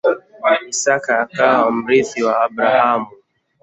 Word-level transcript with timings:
Isaka 0.71 1.11
akawa 1.23 1.65
mrithi 1.77 2.19
wa 2.25 2.33
Abrahamu. 2.45 3.09